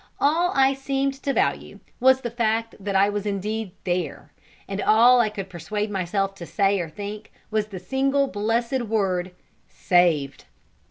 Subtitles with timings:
[0.19, 4.31] All I seemed to value was the fact that I was indeed there;
[4.67, 9.29] and all I could persuade myself to say or think was the single, blessed word,
[9.69, 10.45] SAVED!